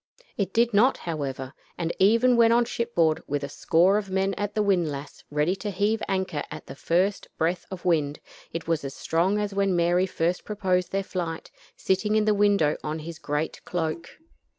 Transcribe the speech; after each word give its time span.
It 0.35 0.51
did 0.51 0.73
not, 0.73 0.97
however, 0.97 1.53
and 1.77 1.93
even 1.99 2.35
when 2.35 2.51
on 2.51 2.65
shipboard, 2.65 3.21
with 3.27 3.43
a 3.43 3.49
score 3.49 3.99
of 3.99 4.09
men 4.09 4.33
at 4.33 4.55
the 4.55 4.63
windlass 4.63 5.23
ready 5.29 5.55
to 5.57 5.69
heave 5.69 6.01
anchor 6.07 6.41
at 6.49 6.65
the 6.65 6.73
first 6.73 7.27
breath 7.37 7.67
of 7.69 7.85
wind, 7.85 8.19
it 8.51 8.67
was 8.67 8.83
as 8.83 8.95
strong 8.95 9.37
as 9.37 9.53
when 9.53 9.75
Mary 9.75 10.07
first 10.07 10.43
proposed 10.43 10.91
their 10.91 11.03
flight, 11.03 11.51
sitting 11.77 12.15
in 12.15 12.25
the 12.25 12.33
window 12.33 12.77
on 12.83 12.97
his 12.97 13.19
great 13.19 13.63
cloak. 13.63 14.09